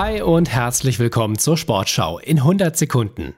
Hi 0.00 0.22
und 0.22 0.48
herzlich 0.48 1.00
willkommen 1.00 1.38
zur 1.38 1.56
Sportschau 1.56 2.20
in 2.20 2.38
100 2.38 2.76
Sekunden. 2.76 3.34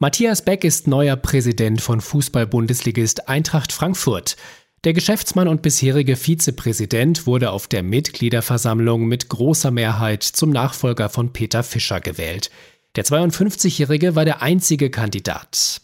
Matthias 0.00 0.44
Beck 0.44 0.64
ist 0.64 0.88
neuer 0.88 1.14
Präsident 1.14 1.80
von 1.80 2.00
Fußball-Bundesligist 2.00 3.28
Eintracht 3.28 3.70
Frankfurt. 3.70 4.36
Der 4.82 4.92
Geschäftsmann 4.92 5.46
und 5.46 5.62
bisherige 5.62 6.16
Vizepräsident 6.16 7.28
wurde 7.28 7.52
auf 7.52 7.68
der 7.68 7.84
Mitgliederversammlung 7.84 9.06
mit 9.06 9.28
großer 9.28 9.70
Mehrheit 9.70 10.24
zum 10.24 10.50
Nachfolger 10.50 11.10
von 11.10 11.32
Peter 11.32 11.62
Fischer 11.62 12.00
gewählt. 12.00 12.50
Der 12.96 13.04
52-Jährige 13.04 14.16
war 14.16 14.24
der 14.24 14.42
einzige 14.42 14.90
Kandidat. 14.90 15.80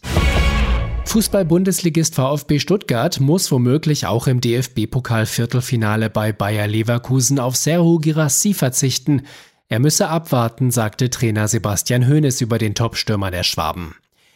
Fußball-Bundesligist 1.05 2.15
VfB 2.15 2.59
Stuttgart 2.59 3.21
muss 3.21 3.49
womöglich 3.49 4.05
auch 4.05 4.27
im 4.27 4.41
DFB-Pokal-Viertelfinale 4.41 6.09
bei 6.09 6.33
Bayer 6.33 6.67
Leverkusen 6.67 7.39
auf 7.39 7.55
Serhu 7.55 7.99
Girassi 7.99 8.53
verzichten. 8.53 9.21
Er 9.69 9.79
müsse 9.79 10.07
abwarten, 10.07 10.71
sagte 10.71 11.09
Trainer 11.09 11.49
Sebastian 11.49 12.07
Hoeneß 12.07 12.39
über 12.39 12.57
den 12.57 12.73
Topstürmer 12.73 13.31
der 13.31 13.43
Schwaben. 13.43 13.95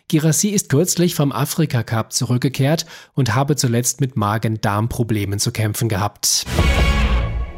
Girassi 0.09 0.49
ist 0.49 0.67
kürzlich 0.67 1.15
vom 1.15 1.31
Afrika 1.31 1.83
Cup 1.83 2.11
zurückgekehrt 2.11 2.85
und 3.13 3.33
habe 3.33 3.55
zuletzt 3.55 4.01
mit 4.01 4.17
Magen-Darm-Problemen 4.17 5.39
zu 5.39 5.53
kämpfen 5.53 5.87
gehabt. 5.87 6.45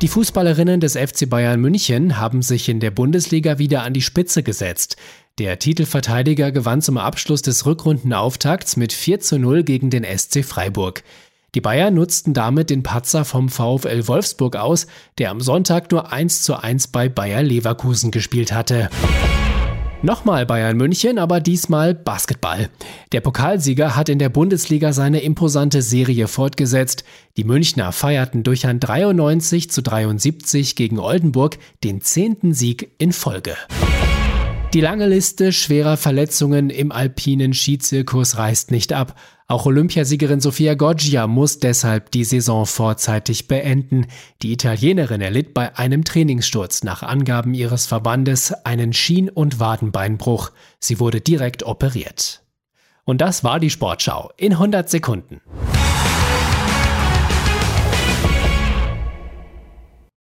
Die 0.04 0.08
Fußballerinnen 0.08 0.82
des 0.82 0.96
FC 0.96 1.28
Bayern 1.28 1.60
München 1.60 2.20
haben 2.20 2.44
sich 2.44 2.70
in 2.70 2.80
der 2.80 2.92
Bundesliga 2.92 3.58
wieder 3.58 3.82
an 3.82 3.94
die 3.94 4.04
Spitze 4.04 4.44
gesetzt. 4.44 4.98
Der 5.40 5.58
Titelverteidiger 5.58 6.52
gewann 6.52 6.84
zum 6.84 7.00
Abschluss 7.00 7.42
des 7.42 7.66
Rückrundenauftakts 7.66 8.78
mit 8.78 8.94
4 8.94 9.20
zu 9.20 9.40
0 9.40 9.64
gegen 9.64 9.90
den 9.90 10.04
SC 10.04 10.46
Freiburg. 10.46 11.04
Die 11.56 11.62
Bayern 11.62 11.94
nutzten 11.94 12.34
damit 12.34 12.72
den 12.72 12.82
Patzer 12.82 13.26
vom 13.26 13.48
VfL 13.48 14.08
Wolfsburg 14.08 14.56
aus, 14.56 14.88
der 15.20 15.30
am 15.30 15.40
Sonntag 15.40 15.92
nur 15.92 16.12
1 16.12 16.42
zu 16.42 16.56
1 16.56 16.88
bei 16.88 17.10
Bayer 17.10 17.44
Leverkusen 17.44 18.10
gespielt 18.10 18.52
hatte. 18.52 18.90
Nochmal 20.02 20.46
Bayern 20.46 20.76
München, 20.76 21.18
aber 21.18 21.40
diesmal 21.40 21.94
Basketball. 21.94 22.70
Der 23.14 23.22
Pokalsieger 23.22 23.96
hat 23.96 24.10
in 24.10 24.20
der 24.20 24.30
Bundesliga 24.30 24.92
seine 24.94 25.22
imposante 25.22 25.82
Serie 25.82 26.28
fortgesetzt. 26.28 27.06
Die 27.38 27.46
Münchner 27.46 27.92
feierten 27.92 28.44
durch 28.44 28.66
ein 28.66 28.82
93 28.82 29.70
zu 29.70 29.82
73 29.82 30.76
gegen 30.76 31.00
Oldenburg 31.00 31.58
den 31.84 32.02
zehnten 32.02 32.54
Sieg 32.54 32.92
in 32.98 33.14
Folge. 33.14 33.56
Die 34.74 34.82
lange 34.82 35.08
Liste 35.08 35.52
schwerer 35.52 35.98
Verletzungen 35.98 36.72
im 36.72 36.92
alpinen 36.92 37.54
Skizirkus 37.54 38.38
reißt 38.38 38.72
nicht 38.72 38.92
ab. 38.92 39.20
Auch 39.48 39.68
Olympiasiegerin 39.68 40.40
Sofia 40.40 40.74
Goggia 40.74 41.28
muss 41.28 41.60
deshalb 41.60 42.10
die 42.10 42.24
Saison 42.24 42.66
vorzeitig 42.66 43.48
beenden. 43.48 44.08
Die 44.42 44.52
Italienerin 44.52 45.22
erlitt 45.22 45.54
bei 45.54 45.78
einem 45.78 46.04
Trainingssturz 46.04 46.84
nach 46.84 47.04
Angaben 47.04 47.54
ihres 47.54 47.86
Verbandes 47.86 48.52
einen 48.66 48.94
Schien- 48.94 49.30
und 49.30 49.60
Wadenbeinbruch. 49.60 50.50
Sie 50.80 51.00
wurde 51.00 51.22
direkt 51.22 51.62
operiert. 51.62 52.42
Und 53.06 53.22
das 53.22 53.44
war 53.44 53.60
die 53.60 53.70
Sportschau 53.70 54.32
in 54.38 54.54
100 54.54 54.90
Sekunden. 54.90 55.42